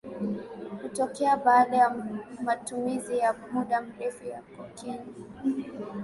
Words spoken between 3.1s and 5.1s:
ya muda mrefu ya kokeni